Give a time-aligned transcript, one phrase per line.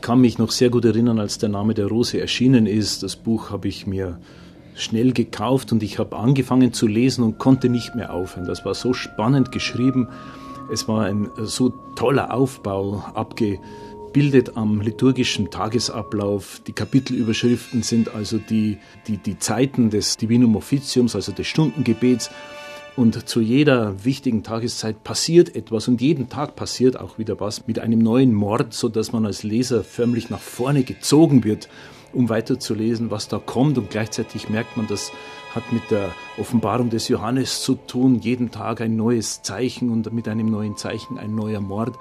[0.00, 3.02] Ich kann mich noch sehr gut erinnern, als der Name der Rose erschienen ist.
[3.02, 4.18] Das Buch habe ich mir
[4.74, 8.46] schnell gekauft und ich habe angefangen zu lesen und konnte nicht mehr aufhören.
[8.46, 10.08] Das war so spannend geschrieben.
[10.72, 16.62] Es war ein so toller Aufbau, abgebildet am liturgischen Tagesablauf.
[16.66, 22.30] Die Kapitelüberschriften sind also die, die, die Zeiten des Divinum Officiums, also des Stundengebets.
[22.96, 27.78] Und zu jeder wichtigen Tageszeit passiert etwas und jeden Tag passiert auch wieder was mit
[27.78, 31.68] einem neuen Mord, so dass man als Leser förmlich nach vorne gezogen wird
[32.12, 33.78] um weiterzulesen, was da kommt.
[33.78, 35.12] Und gleichzeitig merkt man, das
[35.54, 38.20] hat mit der Offenbarung des Johannes zu tun.
[38.20, 41.96] Jeden Tag ein neues Zeichen und mit einem neuen Zeichen ein neuer Mord.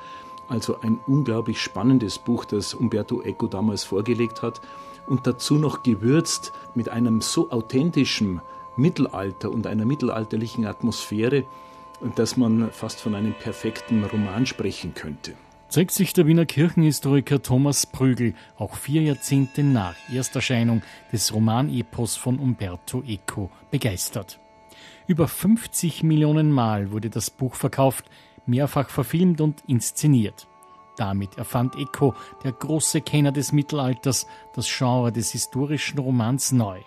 [0.47, 4.61] Also ein unglaublich spannendes Buch, das Umberto Eco damals vorgelegt hat.
[5.07, 8.41] Und dazu noch gewürzt mit einem so authentischen
[8.79, 11.43] Mittelalter und einer mittelalterlichen Atmosphäre,
[12.15, 15.33] dass man fast von einem perfekten Roman sprechen könnte
[15.69, 20.81] zeigt sich der Wiener Kirchenhistoriker Thomas Prügel auch vier Jahrzehnte nach Ersterscheinung
[21.13, 24.39] des Romanepos von Umberto Eco begeistert.
[25.07, 28.05] Über 50 Millionen Mal wurde das Buch verkauft,
[28.47, 30.47] mehrfach verfilmt und inszeniert.
[30.97, 36.81] Damit erfand Eco, der große Kenner des Mittelalters, das Genre des historischen Romans neu.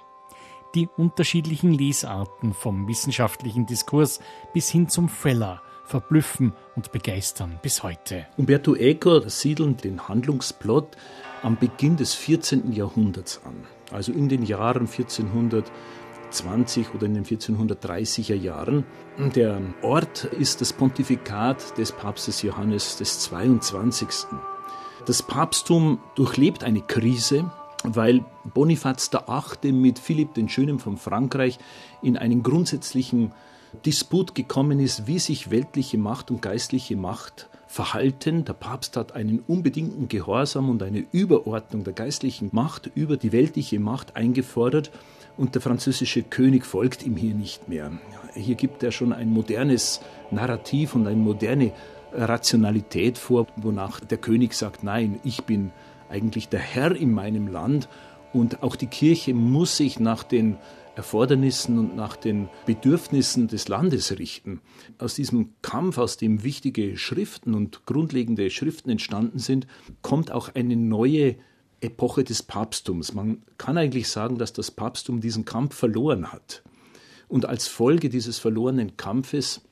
[0.75, 4.20] Die unterschiedlichen Lesarten vom wissenschaftlichen Diskurs
[4.55, 8.27] bis hin zum Thriller verblüffen und begeistern bis heute.
[8.39, 10.97] Umberto Eco siedelt den Handlungsplot
[11.42, 12.73] am Beginn des 14.
[12.73, 18.86] Jahrhunderts an, also in den Jahren 1420 oder in den 1430er Jahren.
[19.34, 24.08] Der Ort ist das Pontifikat des Papstes Johannes des 22.
[25.05, 27.51] Das Papsttum durchlebt eine Krise,
[27.85, 29.73] weil Bonifaz VIII.
[29.73, 31.59] mit Philipp den Schönen von Frankreich
[32.03, 33.33] in einen grundsätzlichen
[33.87, 38.45] Disput gekommen ist, wie sich weltliche Macht und geistliche Macht verhalten.
[38.45, 43.81] Der Papst hat einen unbedingten Gehorsam und eine Überordnung der geistlichen Macht über die weltliche
[43.81, 44.91] Macht eingefordert
[45.39, 47.93] und der französische König folgt ihm hier nicht mehr.
[48.35, 51.73] Hier gibt er schon ein modernes Narrativ und eine moderne
[52.13, 55.70] Rationalität vor, wonach der König sagt, nein, ich bin
[56.12, 57.89] eigentlich der Herr in meinem Land
[58.33, 60.56] und auch die Kirche muss sich nach den
[60.95, 64.61] Erfordernissen und nach den Bedürfnissen des Landes richten.
[64.98, 69.67] Aus diesem Kampf, aus dem wichtige Schriften und grundlegende Schriften entstanden sind,
[70.02, 71.36] kommt auch eine neue
[71.80, 73.14] Epoche des Papsttums.
[73.14, 76.62] Man kann eigentlich sagen, dass das Papsttum diesen Kampf verloren hat.
[77.27, 79.62] Und als Folge dieses verlorenen Kampfes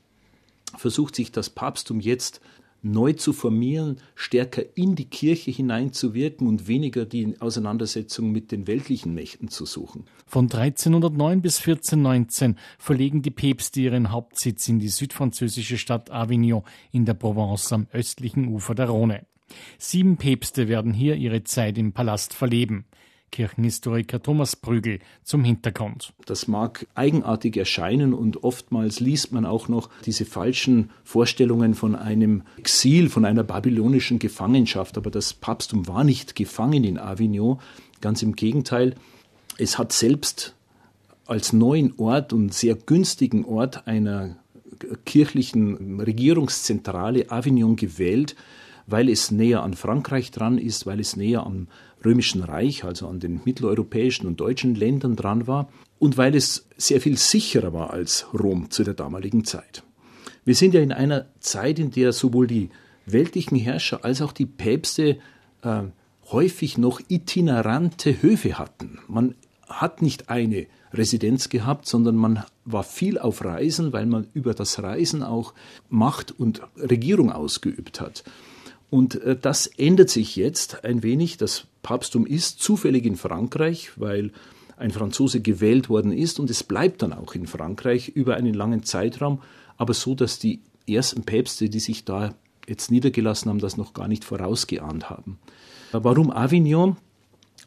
[0.75, 2.41] versucht sich das Papsttum jetzt
[2.81, 9.13] neu zu formieren, stärker in die Kirche hineinzuwirken und weniger die Auseinandersetzung mit den weltlichen
[9.13, 10.05] Mächten zu suchen.
[10.25, 17.05] Von 1309 bis 1419 verlegen die Päpste ihren Hauptsitz in die südfranzösische Stadt Avignon in
[17.05, 19.25] der Provence am östlichen Ufer der Rhone.
[19.77, 22.85] Sieben Päpste werden hier ihre Zeit im Palast verleben.
[23.31, 26.13] Kirchenhistoriker Thomas Prügel zum Hintergrund.
[26.25, 32.43] Das mag eigenartig erscheinen und oftmals liest man auch noch diese falschen Vorstellungen von einem
[32.57, 34.97] Exil, von einer babylonischen Gefangenschaft.
[34.97, 37.59] Aber das Papsttum war nicht gefangen in Avignon,
[38.01, 38.95] ganz im Gegenteil.
[39.57, 40.55] Es hat selbst
[41.25, 44.35] als neuen Ort und sehr günstigen Ort einer
[45.05, 48.35] kirchlichen Regierungszentrale Avignon gewählt,
[48.87, 51.67] weil es näher an Frankreich dran ist, weil es näher am
[52.03, 55.69] Römischen Reich, also an den mitteleuropäischen und deutschen Ländern dran war
[55.99, 59.83] und weil es sehr viel sicherer war als Rom zu der damaligen Zeit.
[60.43, 62.69] Wir sind ja in einer Zeit, in der sowohl die
[63.05, 65.19] weltlichen Herrscher als auch die Päpste
[65.61, 65.83] äh,
[66.31, 68.99] häufig noch itinerante Höfe hatten.
[69.07, 69.35] Man
[69.67, 74.81] hat nicht eine Residenz gehabt, sondern man war viel auf Reisen, weil man über das
[74.81, 75.53] Reisen auch
[75.89, 78.23] Macht und Regierung ausgeübt hat.
[78.89, 81.37] Und äh, das ändert sich jetzt ein wenig.
[81.37, 84.31] Das Papsttum ist zufällig in Frankreich, weil
[84.77, 88.83] ein Franzose gewählt worden ist und es bleibt dann auch in Frankreich über einen langen
[88.83, 89.41] Zeitraum,
[89.77, 92.33] aber so, dass die ersten Päpste, die sich da
[92.67, 95.39] jetzt niedergelassen haben, das noch gar nicht vorausgeahnt haben.
[95.91, 96.97] Warum Avignon?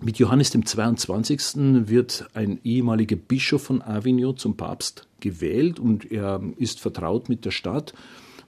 [0.01, 1.87] Mit Johannes dem 22.
[1.89, 7.53] wird ein ehemaliger Bischof von Avignon zum Papst gewählt und er ist vertraut mit der
[7.53, 7.95] Stadt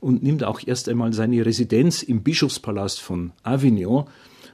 [0.01, 4.07] und nimmt auch erst einmal seine Residenz im Bischofspalast von Avignon,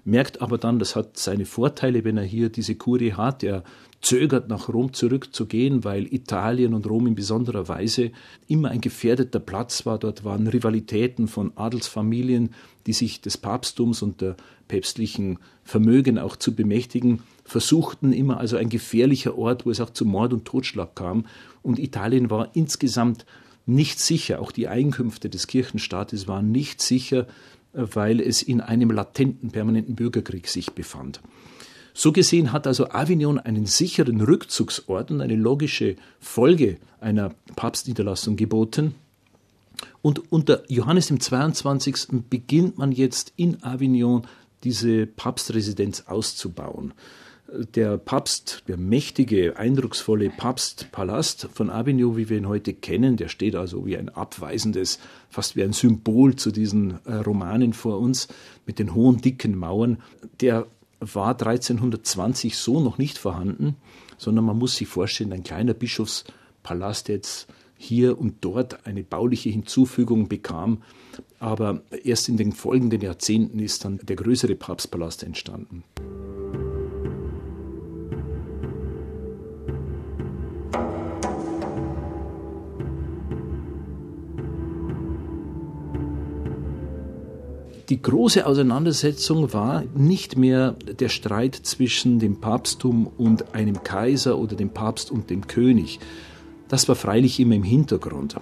[0.05, 3.43] merkt aber dann, das hat seine Vorteile, wenn er hier diese Kurie hat.
[3.43, 3.63] Er
[4.01, 8.11] zögert nach Rom zurückzugehen, weil Italien und Rom in besonderer Weise
[8.49, 9.99] immer ein gefährdeter Platz war.
[9.99, 12.51] Dort waren Rivalitäten von Adelsfamilien,
[12.87, 18.69] die sich des Papsttums und der päpstlichen Vermögen auch zu bemächtigen versuchten, immer also ein
[18.69, 21.27] gefährlicher Ort, wo es auch zu Mord und Totschlag kam.
[21.63, 23.25] Und Italien war insgesamt
[23.67, 27.29] nicht sicher, auch die Einkünfte des Kirchenstaates waren nicht sicher,
[27.73, 31.21] weil es in einem latenten, permanenten Bürgerkrieg sich befand.
[31.95, 38.95] So gesehen hat also Avignon einen sicheren Rückzugsort und eine logische Folge einer Papstniederlassung geboten.
[40.01, 42.25] Und unter Johannes dem 22.
[42.31, 44.27] beginnt man jetzt in Avignon
[44.65, 46.95] diese Papstresidenz auszubauen.
[47.55, 53.57] Der Papst, der mächtige, eindrucksvolle Papstpalast von Avignon, wie wir ihn heute kennen, der steht
[53.57, 58.29] also wie ein abweisendes, fast wie ein Symbol zu diesen äh, Romanen vor uns
[58.65, 59.99] mit den hohen, dicken Mauern.
[60.41, 60.67] Der
[60.99, 63.77] war 1320 so noch nicht vorhanden,
[64.17, 70.29] sondern man muss sich vorstellen, ein kleiner Bischofspalast, jetzt hier und dort eine bauliche Hinzufügung
[70.29, 70.83] bekam.
[71.39, 75.85] Aber erst in den folgenden Jahrzehnten ist dann der größere Papstpalast entstanden.
[87.93, 94.57] Die große Auseinandersetzung war nicht mehr der Streit zwischen dem Papsttum und einem Kaiser oder
[94.57, 96.01] dem Papst und dem König.
[96.69, 98.37] Das war freilich immer im Hintergrund.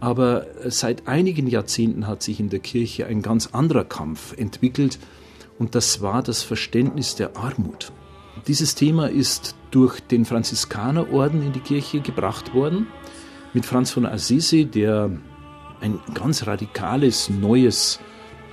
[0.00, 4.98] Aber seit einigen Jahrzehnten hat sich in der Kirche ein ganz anderer Kampf entwickelt
[5.58, 7.92] und das war das Verständnis der Armut.
[8.48, 12.86] Dieses Thema ist durch den Franziskanerorden in die Kirche gebracht worden,
[13.54, 15.10] mit Franz von Assisi, der
[15.80, 17.98] ein ganz radikales, neues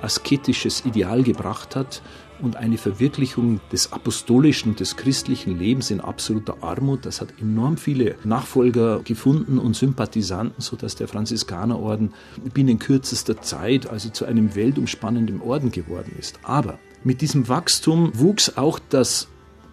[0.02, 2.02] asketisches Ideal gebracht hat
[2.42, 7.06] und eine Verwirklichung des apostolischen des christlichen Lebens in absoluter Armut.
[7.06, 12.14] Das hat enorm viele Nachfolger gefunden und Sympathisanten, sodass der Franziskanerorden
[12.54, 16.40] binnen kürzester Zeit also zu einem weltumspannenden Orden geworden ist.
[16.44, 19.28] Aber mit diesem Wachstum wuchs auch das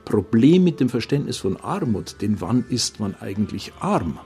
[0.04, 4.18] Problem mit dem Verständnis von Armut, denn wann ist man eigentlich arm?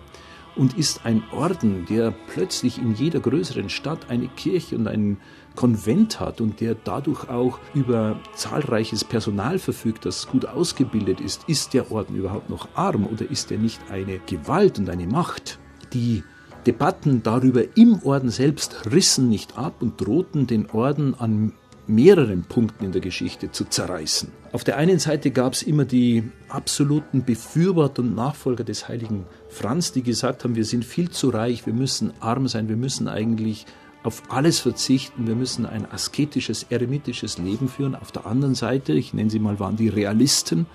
[0.59, 5.19] Und ist ein Orden, der plötzlich in jeder größeren Stadt eine Kirche und einen
[5.55, 11.75] Konvent hat und der dadurch auch über zahlreiches Personal verfügt, das gut ausgebildet ist, ist
[11.75, 15.61] der Orden überhaupt noch arm oder ist er nicht eine Gewalt und eine Macht?
[15.93, 16.25] Die
[16.67, 21.53] Debatten darüber im Orden selbst rissen nicht ab und drohten den Orden an
[21.89, 24.31] mehreren Punkten in der Geschichte zu zerreißen.
[24.53, 29.93] Auf der einen Seite gab es immer die absoluten Befürworter und Nachfolger des heiligen Franz,
[29.93, 33.67] die gesagt haben, wir sind viel zu reich, wir müssen arm sein, wir müssen eigentlich
[34.03, 37.95] auf alles verzichten, wir müssen ein asketisches, eremitisches Leben führen.
[37.95, 40.67] Auf der anderen Seite, ich nenne sie mal, waren die Realisten,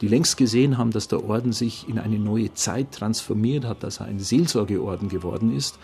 [0.00, 4.00] die längst gesehen haben, dass der Orden sich in eine neue Zeit transformiert hat, dass
[4.00, 5.78] er ein Seelsorgeorden geworden ist,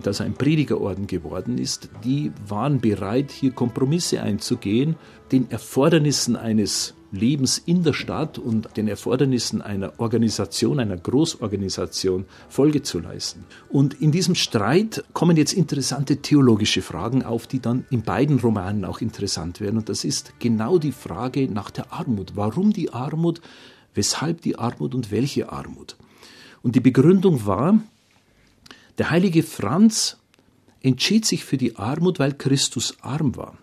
[0.00, 4.96] dass er ein Predigerorden geworden ist, die waren bereit, hier Kompromisse einzugehen,
[5.30, 12.82] den Erfordernissen eines Lebens in der Stadt und den Erfordernissen einer Organisation, einer Großorganisation Folge
[12.82, 13.44] zu leisten.
[13.68, 18.84] Und in diesem Streit kommen jetzt interessante theologische Fragen auf, die dann in beiden Romanen
[18.86, 19.76] auch interessant werden.
[19.76, 22.32] Und das ist genau die Frage nach der Armut.
[22.34, 23.42] Warum die Armut?
[23.94, 25.96] Weshalb die Armut und welche Armut?
[26.62, 27.78] Und die Begründung war,
[28.98, 30.18] der heilige Franz
[30.80, 33.56] entschied sich für die Armut, weil Christus arm war.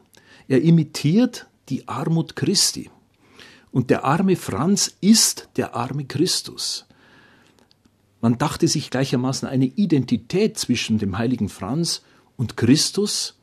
[0.48, 2.90] Er imitiert die Armut Christi.
[3.72, 6.86] Und der arme Franz ist der arme Christus.
[8.22, 12.02] Man dachte sich gleichermaßen eine Identität zwischen dem heiligen Franz
[12.36, 13.36] und Christus.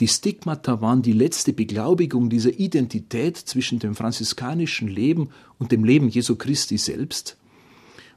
[0.00, 6.08] Die Stigmata waren die letzte Beglaubigung dieser Identität zwischen dem franziskanischen Leben und dem Leben
[6.08, 7.36] Jesu Christi selbst.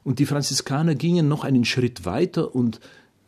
[0.04, 2.80] Und die Franziskaner gingen noch einen Schritt weiter und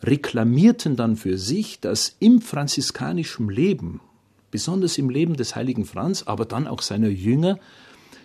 [0.03, 4.01] reklamierten dann für sich, dass im franziskanischen Leben,
[4.51, 7.59] besonders im Leben des heiligen Franz, aber dann auch seiner Jünger,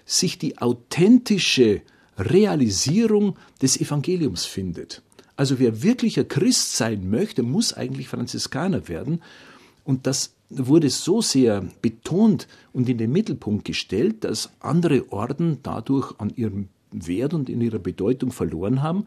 [0.06, 1.82] sich die authentische
[2.18, 5.02] Realisierung des Evangeliums findet.
[5.36, 9.22] Also wer wirklicher Christ sein möchte, muss eigentlich Franziskaner werden.
[9.86, 16.20] Und das wurde so sehr betont und in den Mittelpunkt gestellt, dass andere Orden dadurch
[16.20, 19.06] an ihrem Wert und in ihrer Bedeutung verloren haben,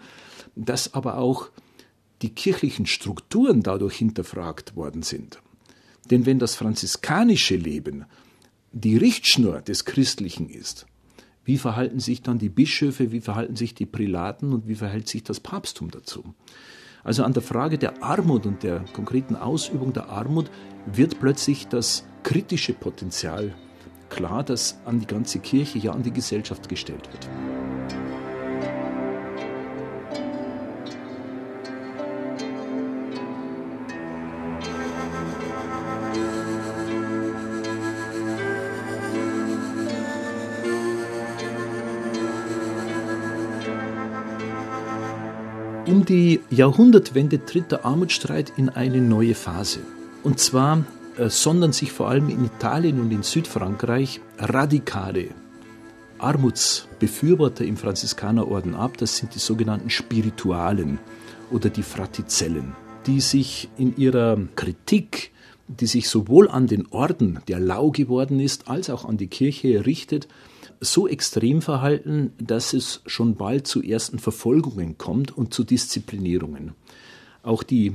[0.54, 1.50] dass aber auch
[2.22, 5.42] die kirchlichen Strukturen dadurch hinterfragt worden sind.
[6.10, 8.04] Denn wenn das franziskanische Leben
[8.72, 10.86] die Richtschnur des Christlichen ist,
[11.44, 15.24] wie verhalten sich dann die Bischöfe, wie verhalten sich die Prälaten und wie verhält sich
[15.24, 16.34] das Papsttum dazu?
[17.04, 20.50] Also an der Frage der Armut und der konkreten Ausübung der Armut
[20.86, 23.52] wird plötzlich das kritische Potenzial
[24.08, 27.71] klar, das an die ganze Kirche, ja an die Gesellschaft gestellt wird.
[46.02, 49.78] Um die Jahrhundertwende tritt der Armutsstreit in eine neue Phase.
[50.24, 50.84] Und zwar
[51.16, 55.28] äh, sondern sich vor allem in Italien und in Südfrankreich radikale
[56.18, 58.96] Armutsbefürworter im Franziskanerorden ab.
[58.96, 60.98] Das sind die sogenannten Spiritualen
[61.52, 62.72] oder die Fratizellen,
[63.06, 65.30] die sich in ihrer Kritik,
[65.68, 69.86] die sich sowohl an den Orden, der lau geworden ist, als auch an die Kirche
[69.86, 70.26] richtet,
[70.82, 76.72] so extrem verhalten, dass es schon bald zu ersten Verfolgungen kommt und zu Disziplinierungen.
[77.42, 77.94] Auch die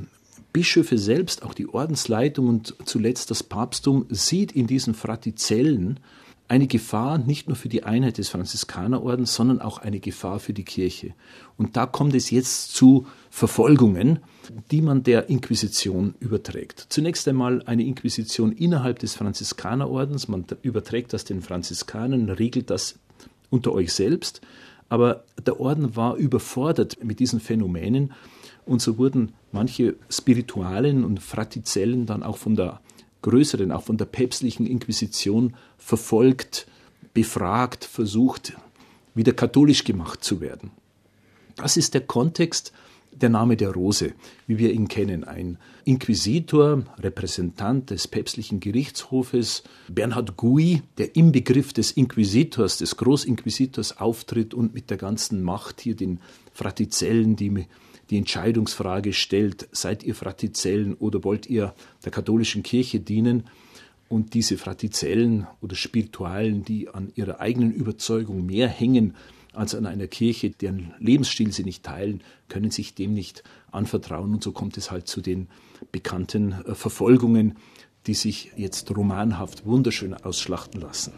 [0.54, 6.00] Bischöfe selbst, auch die Ordensleitung und zuletzt das Papsttum sieht in diesen Fratizellen
[6.48, 10.64] eine Gefahr nicht nur für die Einheit des Franziskanerordens, sondern auch eine Gefahr für die
[10.64, 11.14] Kirche.
[11.58, 14.20] Und da kommt es jetzt zu Verfolgungen,
[14.72, 16.88] die man der Inquisition überträgt.
[16.90, 22.98] Zunächst einmal eine Inquisition innerhalb des Franziskanerordens, man überträgt das den Franziskanern, regelt das
[23.50, 24.42] unter euch selbst,
[24.90, 28.14] aber der Orden war überfordert mit diesen Phänomenen
[28.66, 32.80] und so wurden manche Spiritualen und Fratizellen dann auch von der
[33.28, 36.66] größeren, auch von der päpstlichen Inquisition verfolgt,
[37.14, 38.54] befragt, versucht,
[39.16, 40.72] wieder katholisch gemacht zu werden.
[41.58, 42.72] Das ist der Kontext
[43.12, 44.14] der Name der Rose,
[44.46, 45.24] wie wir ihn kennen.
[45.24, 53.98] Ein Inquisitor, Repräsentant des päpstlichen Gerichtshofes, Bernhard Gui, der im Begriff des Inquisitors, des Großinquisitors
[53.98, 56.20] auftritt und mit der ganzen Macht hier den
[56.54, 57.66] Fratizellen, die
[58.10, 61.74] die Entscheidungsfrage stellt, seid ihr Fratizellen oder wollt ihr
[62.06, 63.44] der katholischen Kirche dienen?
[64.10, 69.16] Und diese Fratizellen oder Spiritualen, die an ihrer eigenen Überzeugung mehr hängen
[69.54, 74.34] als an einer Kirche, deren Lebensstil sie nicht teilen, können sich dem nicht anvertrauen.
[74.34, 75.48] Und so kommt es halt zu den
[75.92, 77.58] bekannten äh, Verfolgungen,
[78.06, 81.12] die sich jetzt romanhaft wunderschön ausschlachten lassen.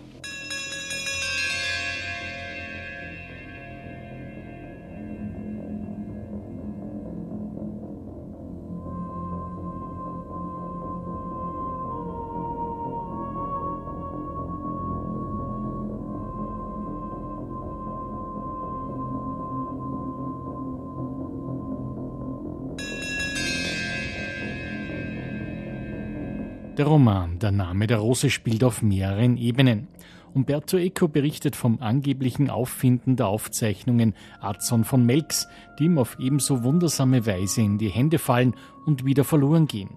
[26.80, 29.90] Der Roman Der Name der Rose spielt auf mehreren Ebenen.
[30.34, 36.64] Umberto Eco berichtet vom angeblichen Auffinden der Aufzeichnungen Adson von Melks, die ihm auf ebenso
[36.64, 38.56] wundersame Weise in die Hände fallen
[38.86, 39.90] und wieder verloren gehen.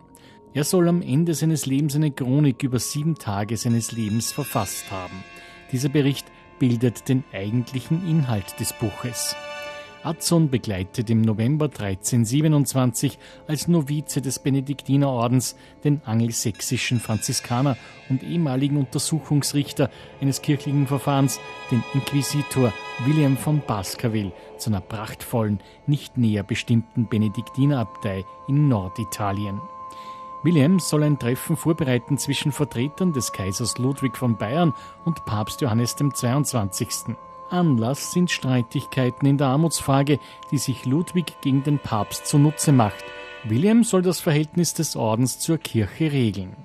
[0.55, 5.23] Er soll am Ende seines Lebens eine Chronik über sieben Tage seines Lebens verfasst haben.
[5.71, 6.27] Dieser Bericht
[6.59, 9.37] bildet den eigentlichen Inhalt des Buches.
[10.05, 17.77] Atzon begleitet im November 1327 als Novize des Benediktinerordens den angelsächsischen Franziskaner
[18.09, 19.91] und ehemaligen Untersuchungsrichter
[20.21, 21.41] eines kirchlichen Verfahrens,
[21.71, 22.73] den Inquisitor
[23.05, 29.61] William von Baskerville, zu einer prachtvollen, nicht näher bestimmten Benediktinerabtei in Norditalien.
[30.43, 35.95] William soll ein Treffen vorbereiten zwischen Vertretern des Kaisers Ludwig von Bayern und Papst Johannes
[35.95, 37.17] dem 22.
[37.53, 40.19] Anlass sind Streitigkeiten in der Armutsfrage,
[40.51, 43.05] die sich Ludwig gegen den Papst zunutze macht.
[43.45, 46.57] William soll das Verhältnis des Ordens zur Kirche regeln.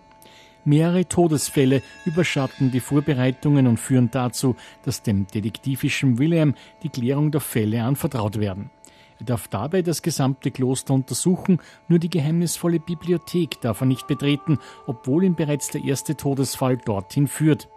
[0.64, 7.42] Mehrere Todesfälle überschatten die Vorbereitungen und führen dazu, dass dem detektivischen William die Klärung der
[7.42, 8.70] Fälle anvertraut werden.
[9.20, 14.60] Er darf dabei das gesamte Kloster untersuchen, nur die geheimnisvolle Bibliothek darf er nicht betreten,
[14.86, 17.68] obwohl ihm bereits der erste Todesfall dorthin führt.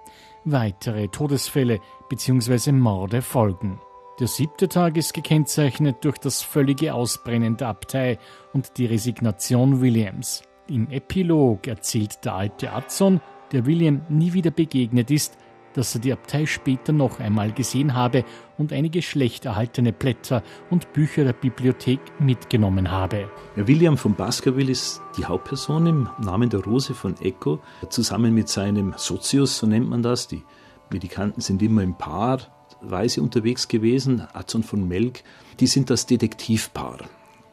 [0.45, 2.73] Weitere Todesfälle bzw.
[2.73, 3.81] Morde folgen.
[4.21, 8.19] Der siebte Tag ist gekennzeichnet durch das völlige Ausbrennen der Abtei
[8.53, 10.43] und die Resignation Williams.
[10.69, 13.21] Im Epilog erzählt der alte Adson,
[13.53, 15.37] der William nie wieder begegnet ist,
[15.75, 18.25] dass er die Abtei später noch einmal gesehen habe
[18.59, 23.31] und einige schlecht erhaltene Blätter und Bücher der Bibliothek mitgenommen habe.
[23.57, 28.95] William von Baskerville ist die Hauptperson im Namen der Rose von Eco, zusammen mit seinem
[28.97, 30.29] Sozius, so nennt man das.
[30.29, 30.43] Die
[30.91, 35.23] Medikanten sind immer im Paarweise unterwegs gewesen, Adson von Melk.
[35.61, 36.99] Die sind das Detektivpaar.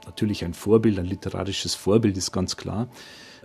[0.06, 2.88] Natürlich ein Vorbild, ein literarisches Vorbild ist ganz klar.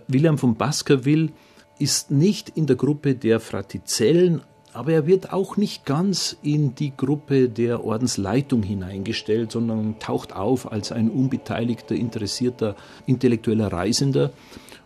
[0.07, 1.31] William von Baskerville
[1.79, 4.41] ist nicht in der Gruppe der Fratizellen
[4.73, 10.71] aber er wird auch nicht ganz in die Gruppe der Ordensleitung hineingestellt, sondern taucht auf
[10.71, 12.75] als ein unbeteiligter, interessierter,
[13.05, 14.31] intellektueller Reisender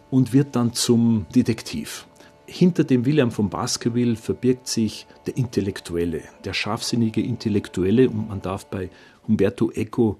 [0.09, 2.07] und wird dann zum Detektiv.
[2.45, 8.65] Hinter dem William von Baskerville verbirgt sich der Intellektuelle, der scharfsinnige Intellektuelle und man darf
[8.67, 8.89] bei
[9.27, 10.17] Humberto Eco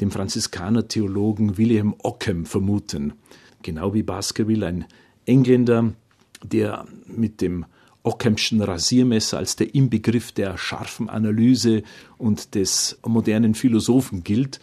[0.00, 3.14] dem Franziskaner-Theologen William Ockham vermuten.
[3.62, 4.84] Genau wie Baskerville ein
[5.26, 5.92] Engländer,
[6.42, 7.66] der mit dem
[8.02, 11.82] Ockhamschen Rasiermesser als der Inbegriff der scharfen Analyse
[12.18, 14.60] und des modernen Philosophen gilt.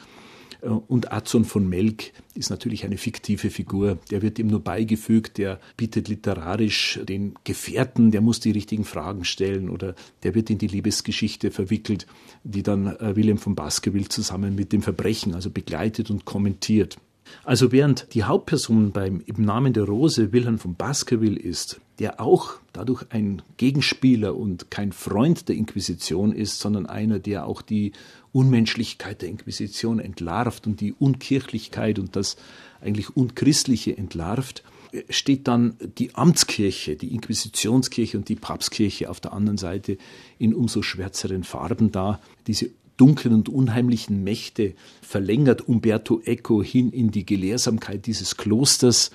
[0.62, 3.98] Äh, und Azon von Melk ist natürlich eine fiktive Figur.
[4.12, 9.24] Der wird ihm nur beigefügt, der bietet literarisch den Gefährten, der muss die richtigen Fragen
[9.24, 12.08] stellen oder der wird in die Liebesgeschichte verwickelt,
[12.44, 16.98] die dann äh, William von Baskerville zusammen mit dem Verbrechen also begleitet und kommentiert.
[17.44, 22.54] Also während die Hauptperson beim Im Namen der Rose Wilhelm von Baskerville ist, der auch
[22.74, 27.92] dadurch ein Gegenspieler und kein Freund der Inquisition ist, sondern einer, der auch die
[28.32, 32.38] Unmenschlichkeit der Inquisition entlarvt und die Unkirchlichkeit und das
[32.82, 34.63] eigentlich Unchristliche entlarvt,
[35.10, 39.98] steht dann die Amtskirche, die Inquisitionskirche und die Papstkirche auf der anderen Seite
[40.38, 42.22] in umso schwärzeren Farben da.
[42.46, 49.12] Diese dunklen und unheimlichen Mächte verlängert Umberto Eco hin in die Gelehrsamkeit dieses Klosters,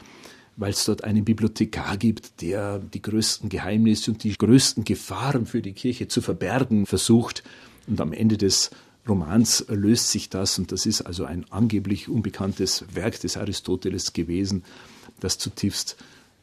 [0.56, 5.62] weil es dort einen Bibliothekar gibt, der die größten Geheimnisse und die größten Gefahren für
[5.62, 7.42] die Kirche zu verbergen versucht.
[7.86, 8.70] Und am Ende des
[9.08, 14.62] Romans löst sich das, und das ist also ein angeblich unbekanntes Werk des Aristoteles gewesen,
[15.20, 15.96] das zutiefst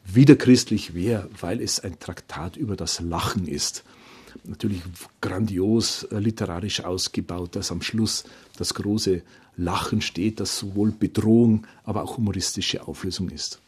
[0.06, 3.84] widerchristlich wäre, weil es ein Traktat über das Lachen ist
[4.44, 4.82] natürlich
[5.22, 8.24] grandios äh, literarisch ausgebaut, dass am Schluss
[8.58, 9.22] das große
[9.58, 13.60] Lachen steht, das sowohl Bedrohung, aber auch humoristische Auflösung ist.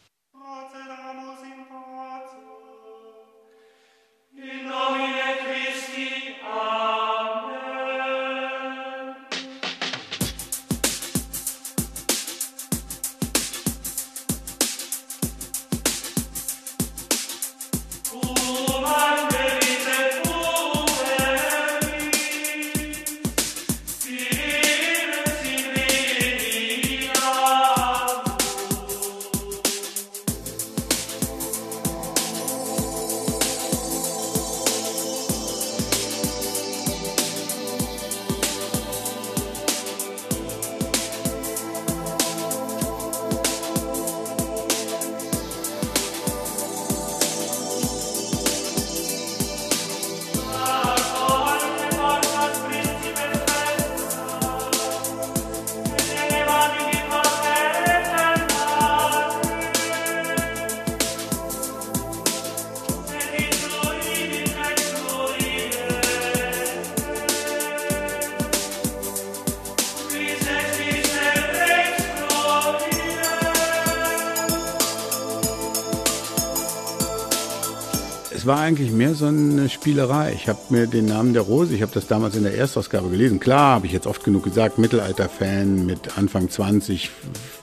[78.52, 80.34] War eigentlich mehr so eine Spielerei.
[80.34, 83.40] Ich habe mir den Namen der Rose, ich habe das damals in der Erstausgabe gelesen.
[83.40, 87.10] Klar, habe ich jetzt oft genug gesagt, Mittelalter-Fan mit Anfang 20,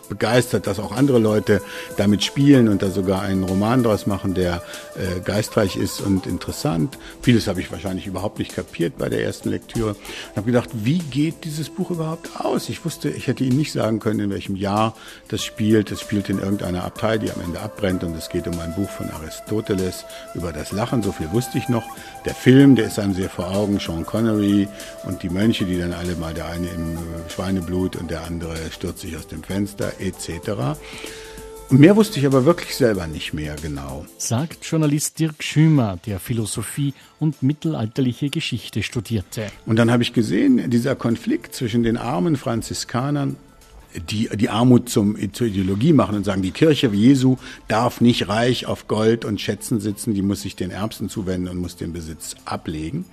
[0.09, 1.61] begeistert, dass auch andere Leute
[1.97, 4.61] damit spielen und da sogar einen Roman draus machen, der
[4.95, 6.97] äh, geistreich ist und interessant.
[7.21, 9.95] Vieles habe ich wahrscheinlich überhaupt nicht kapiert bei der ersten Lektüre.
[10.31, 12.69] Ich habe gedacht, wie geht dieses Buch überhaupt aus?
[12.69, 14.95] Ich wusste, ich hätte Ihnen nicht sagen können, in welchem Jahr
[15.29, 15.91] das spielt.
[15.91, 18.89] Es spielt in irgendeiner Abtei, die am Ende abbrennt und es geht um ein Buch
[18.89, 21.03] von Aristoteles über das Lachen.
[21.03, 21.83] So viel wusste ich noch.
[22.25, 23.79] Der Film, der ist einem sehr vor Augen.
[23.79, 24.67] Sean Connery
[25.05, 26.97] und die Mönche, die dann alle mal der eine im
[27.29, 30.79] Schweineblut und der andere stürzt sich aus dem Fenster etc.
[31.71, 34.05] Mehr wusste ich aber wirklich selber nicht mehr genau.
[34.17, 39.47] Sagt Journalist Dirk Schümer, der Philosophie und mittelalterliche Geschichte studierte.
[39.67, 43.35] Und dann habe ich gesehen, dieser Konflikt zwischen den armen Franziskanern
[44.07, 48.67] die die Armut zum, zur Ideologie machen und sagen, die Kirche Jesu darf nicht reich
[48.67, 52.35] auf Gold und Schätzen sitzen, die muss sich den Erbsen zuwenden und muss den Besitz
[52.45, 53.05] ablegen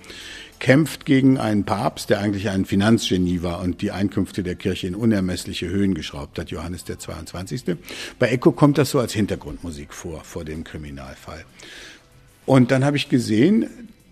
[0.59, 4.95] kämpft gegen einen Papst, der eigentlich ein Finanzgenie war und die Einkünfte der Kirche in
[4.95, 7.77] unermessliche Höhen geschraubt hat, Johannes der 22.
[8.19, 11.45] Bei Echo kommt das so als Hintergrundmusik vor, vor dem Kriminalfall.
[12.45, 13.67] Und dann habe ich gesehen,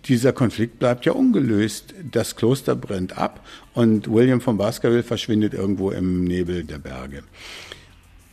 [0.05, 1.93] dieser Konflikt bleibt ja ungelöst.
[2.11, 7.23] Das Kloster brennt ab und William von Baskerville verschwindet irgendwo im Nebel der Berge.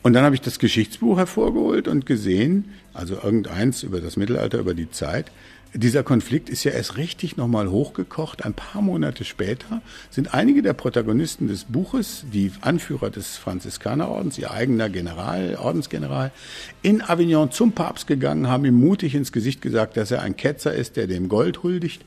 [0.03, 4.73] Und dann habe ich das Geschichtsbuch hervorgeholt und gesehen, also irgendeins über das Mittelalter, über
[4.73, 5.31] die Zeit,
[5.73, 8.45] dieser Konflikt ist ja erst richtig nochmal hochgekocht.
[8.45, 14.51] Ein paar Monate später sind einige der Protagonisten des Buches, die Anführer des Franziskanerordens, ihr
[14.51, 16.31] eigener General, Ordensgeneral,
[16.83, 20.73] in Avignon zum Papst gegangen, haben ihm mutig ins Gesicht gesagt, dass er ein Ketzer
[20.73, 22.03] ist, der dem Gold huldigt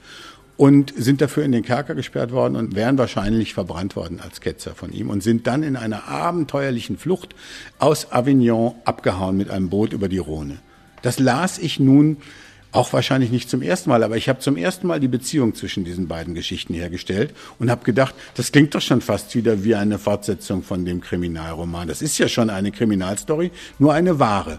[0.56, 4.74] und sind dafür in den Kerker gesperrt worden und wären wahrscheinlich verbrannt worden als Ketzer
[4.74, 7.34] von ihm und sind dann in einer abenteuerlichen Flucht
[7.78, 10.58] aus Avignon abgehauen mit einem Boot über die Rhone.
[11.02, 12.18] Das las ich nun
[12.72, 15.84] auch wahrscheinlich nicht zum ersten Mal, aber ich habe zum ersten Mal die Beziehung zwischen
[15.84, 19.98] diesen beiden Geschichten hergestellt und habe gedacht, das klingt doch schon fast wieder wie eine
[19.98, 21.88] Fortsetzung von dem Kriminalroman.
[21.88, 24.58] Das ist ja schon eine Kriminalstory, nur eine wahre.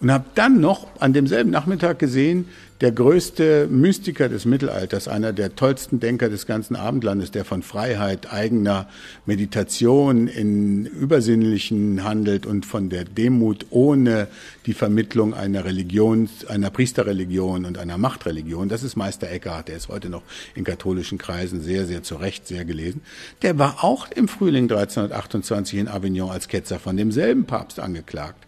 [0.00, 2.48] Und habe dann noch an demselben Nachmittag gesehen,
[2.82, 8.32] der größte Mystiker des Mittelalters, einer der tollsten Denker des ganzen Abendlandes, der von Freiheit,
[8.32, 8.88] eigener
[9.24, 14.26] Meditation in Übersinnlichen handelt und von der Demut ohne
[14.66, 18.68] die Vermittlung einer Religion, einer Priesterreligion und einer Machtreligion.
[18.68, 20.24] Das ist Meister Eckhart, der ist heute noch
[20.56, 23.00] in katholischen Kreisen sehr, sehr zu Recht sehr gelesen.
[23.42, 28.44] Der war auch im Frühling 1328 in Avignon als Ketzer von demselben Papst angeklagt.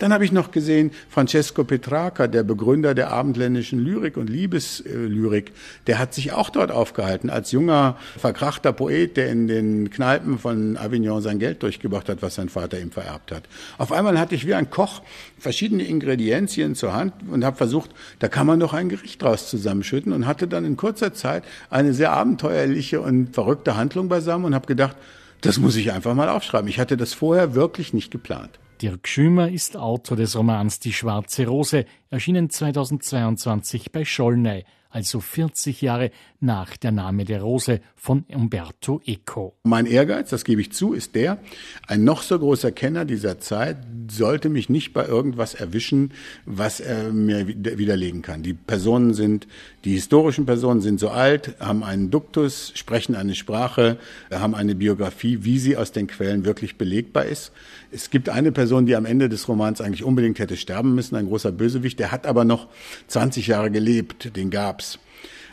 [0.00, 5.52] Dann habe ich noch gesehen Francesco Petrarca, der Begründer der abendländischen Lyrik und Liebeslyrik.
[5.86, 10.78] Der hat sich auch dort aufgehalten als junger, verkrachter Poet, der in den Kneipen von
[10.78, 13.44] Avignon sein Geld durchgebracht hat, was sein Vater ihm vererbt hat.
[13.76, 15.02] Auf einmal hatte ich wie ein Koch
[15.38, 20.14] verschiedene Ingredienzien zur Hand und habe versucht, da kann man doch ein Gericht draus zusammenschütten
[20.14, 24.66] und hatte dann in kurzer Zeit eine sehr abenteuerliche und verrückte Handlung beisammen und habe
[24.66, 24.96] gedacht,
[25.42, 26.68] das muss ich einfach mal aufschreiben.
[26.70, 28.58] Ich hatte das vorher wirklich nicht geplant.
[28.80, 35.80] Dirk Schümer ist Autor des Romans Die schwarze Rose, erschienen 2022 bei Schollnei also 40
[35.80, 39.54] Jahre nach der Name der Rose von Umberto Eco.
[39.62, 41.38] Mein Ehrgeiz, das gebe ich zu, ist der,
[41.86, 43.76] ein noch so großer Kenner dieser Zeit
[44.10, 46.12] sollte mich nicht bei irgendwas erwischen,
[46.46, 48.42] was er mir widerlegen kann.
[48.42, 49.46] Die Personen sind,
[49.84, 53.98] die historischen Personen sind so alt, haben einen Duktus, sprechen eine Sprache,
[54.32, 57.52] haben eine Biografie, wie sie aus den Quellen wirklich belegbar ist.
[57.92, 61.26] Es gibt eine Person, die am Ende des Romans eigentlich unbedingt hätte sterben müssen, ein
[61.26, 62.68] großer Bösewicht, der hat aber noch
[63.08, 64.79] 20 Jahre gelebt, den gab's.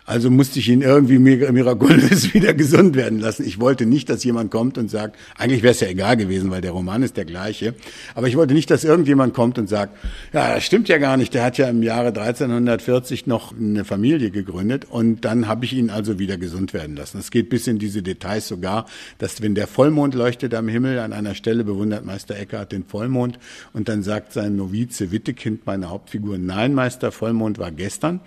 [0.08, 3.46] Also musste ich ihn irgendwie mirakulös wieder gesund werden lassen.
[3.46, 6.62] Ich wollte nicht, dass jemand kommt und sagt, eigentlich wäre es ja egal gewesen, weil
[6.62, 7.76] der Roman ist der gleiche.
[8.16, 9.98] Aber ich wollte nicht, dass irgendjemand kommt und sagt,
[10.32, 11.34] ja, das stimmt ja gar nicht.
[11.34, 15.90] Der hat ja im Jahre 1340 noch eine Familie gegründet und dann habe ich ihn
[15.90, 17.18] also wieder gesund werden lassen.
[17.18, 18.86] Es geht bis in diese Details sogar,
[19.18, 23.40] dass wenn der Vollmond leuchtet am Himmel, an einer Stelle bewundert Meister Eckhart den Vollmond
[23.74, 28.22] und dann sagt sein Novize Wittekind, meine Hauptfigur, nein, Meister, Vollmond war gestern.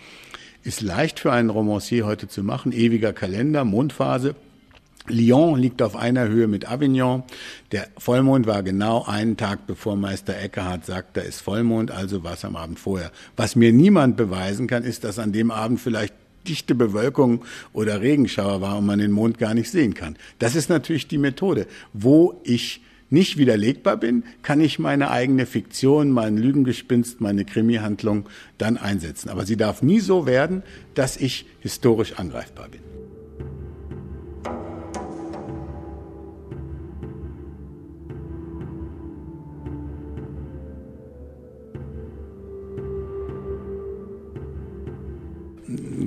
[0.63, 2.73] Ist leicht für einen Romancier heute zu machen.
[2.73, 4.35] Ewiger Kalender, Mondphase.
[5.09, 7.23] Lyon liegt auf einer Höhe mit Avignon.
[7.73, 12.35] Der Vollmond war genau einen Tag bevor Meister Eckehardt sagt, da ist Vollmond, also war
[12.35, 13.11] es am Abend vorher.
[13.37, 16.15] Was mir niemand beweisen kann, ist, dass an dem Abend vielleicht
[16.47, 20.17] dichte Bewölkung oder Regenschauer war und man den Mond gar nicht sehen kann.
[20.39, 26.11] Das ist natürlich die Methode, wo ich nicht widerlegbar bin, kann ich meine eigene Fiktion,
[26.11, 29.29] mein Lügengespinst, meine Krimihandlung dann einsetzen.
[29.29, 30.63] Aber sie darf nie so werden,
[30.95, 32.90] dass ich historisch angreifbar bin.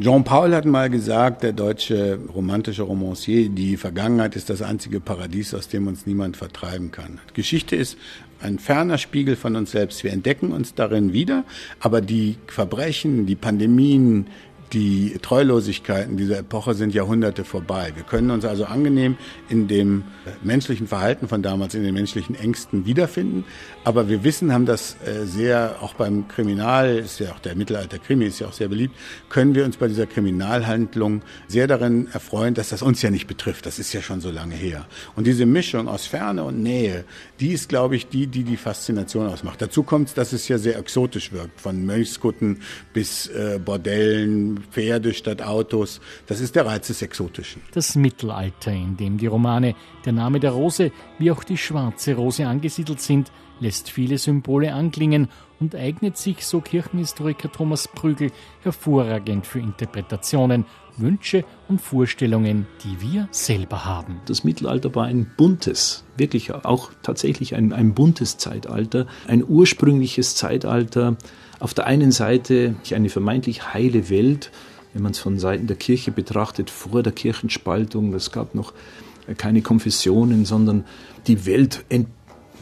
[0.04, 5.70] Jean-Paul hat mal gesagt, der deutsche romantische Romancier, die Vergangenheit ist das einzige Paradies, aus
[5.70, 7.22] dem uns niemand vertreiben kann.
[7.34, 7.98] Geschichte ist
[8.42, 10.04] ein ferner Spiegel von uns selbst.
[10.04, 11.46] Wir entdecken uns darin wieder,
[11.80, 14.28] aber die Verbrechen, die Pandemien,
[14.74, 17.92] die Treulosigkeiten dieser Epoche sind Jahrhunderte vorbei.
[17.96, 20.04] Wir können uns also angenehm in dem
[20.42, 23.46] menschlichen Verhalten von damals, in den menschlichen Ängsten wiederfinden.
[23.84, 28.26] Aber wir wissen, haben das äh, sehr, auch beim Kriminal, ist ja auch der Mittelalter-Krimi,
[28.26, 28.96] ist ja auch sehr beliebt,
[29.30, 33.66] können wir uns bei dieser Kriminalhandlung sehr darin erfreuen, dass das uns ja nicht betrifft.
[33.66, 34.88] Das ist ja schon so lange her.
[35.16, 37.06] Und diese Mischung aus Ferne und Nähe,
[37.40, 39.62] die ist, glaube ich, die, die die Faszination ausmacht.
[39.62, 42.62] Dazu kommt, dass es ja sehr exotisch wirkt, von Mönchskutten
[42.94, 46.02] bis äh, Bordellen, Pferde statt Autos.
[46.28, 47.62] Das ist der Reiz des Exotischen.
[47.74, 52.48] Das Mittelalter, in dem die Romane Der Name der Rose wie auch die Schwarze Rose
[52.48, 59.60] angesiedelt sind, lässt viele Symbole anklingen und eignet sich, so Kirchenhistoriker Thomas Prügel, hervorragend für
[59.60, 60.66] Interpretationen,
[60.98, 64.22] Wünsche und Vorstellungen, die wir selber haben.
[64.26, 71.18] Das Mittelalter war ein buntes, wirklich auch tatsächlich ein, ein buntes Zeitalter, ein ursprüngliches Zeitalter,
[71.64, 74.52] auf der einen Seite eine vermeintlich heile Welt,
[74.94, 78.74] wenn man es von Seiten der Kirche betrachtet, vor der Kirchenspaltung, es gab noch
[79.38, 80.84] keine Konfessionen, sondern
[81.26, 81.86] die Welt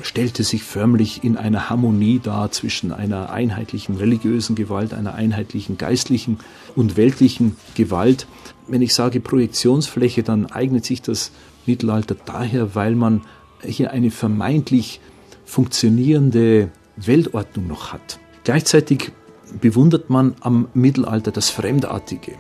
[0.04, 6.38] stellte sich förmlich in einer Harmonie dar zwischen einer einheitlichen religiösen Gewalt, einer einheitlichen geistlichen
[6.76, 8.28] und weltlichen Gewalt.
[8.68, 11.32] Wenn ich sage Projektionsfläche, dann eignet sich das
[11.66, 13.22] Mittelalter daher, weil man
[13.64, 15.02] hier eine vermeintlich
[15.44, 18.21] funktionierende Weltordnung noch hat.
[18.44, 19.12] Gleichzeitig
[19.60, 22.34] bewundert man am Mittelalter das Fremdartige,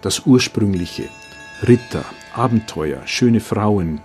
[0.00, 1.04] das Ursprüngliche,
[1.66, 4.00] Ritter, Abenteuer, schöne Frauen,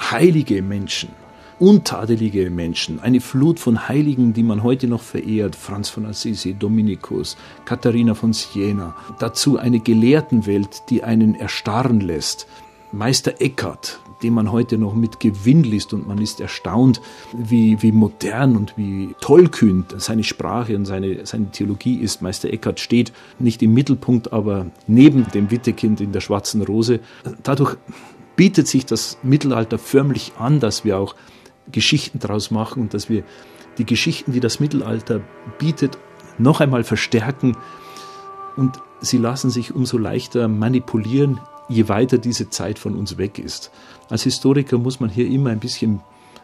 [0.00, 1.10] heilige Menschen,
[1.58, 7.36] untadelige Menschen, eine Flut von Heiligen, die man heute noch verehrt, Franz von Assisi, Dominikus,
[7.64, 12.46] Katharina von Siena, dazu eine Gelehrtenwelt, die einen erstarren lässt,
[12.92, 17.02] Meister Eckhart, den man heute noch mit Gewinn liest und man ist erstaunt,
[17.34, 22.22] wie, wie modern und wie tollkühn seine Sprache und seine, seine Theologie ist.
[22.22, 27.00] Meister Eckhart steht nicht im Mittelpunkt, aber neben dem Wittekind in der schwarzen Rose.
[27.42, 27.76] Dadurch
[28.34, 31.14] bietet sich das Mittelalter förmlich an, dass wir auch
[31.70, 33.24] Geschichten daraus machen und dass wir
[33.76, 35.20] die Geschichten, die das Mittelalter
[35.58, 35.98] bietet,
[36.38, 37.56] noch einmal verstärken
[38.56, 43.70] und sie lassen sich umso leichter manipulieren, je weiter diese Zeit von uns weg ist.
[44.10, 46.00] Als Historiker muss man hier immer ein bisschen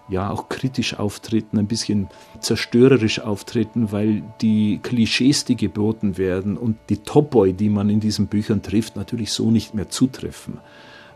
[0.08, 2.08] ja auch kritisch auftreten, ein bisschen
[2.40, 8.26] zerstörerisch auftreten, weil die Klischees, die geboten werden und die Topoi, die man in diesen
[8.26, 10.58] Büchern trifft, natürlich so nicht mehr zutreffen,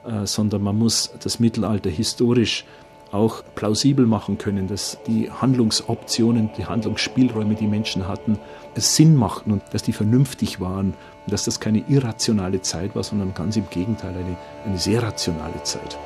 [0.06, 2.64] äh, sondern man muss das Mittelalter historisch
[3.10, 8.38] auch plausibel machen können, dass die Handlungsoptionen, die Handlungsspielräume, die Menschen hatten,
[8.76, 13.34] Sinn machten und dass die vernünftig waren und dass das keine irrationale Zeit war, sondern
[13.34, 15.98] ganz im Gegenteil eine, eine sehr rationale Zeit.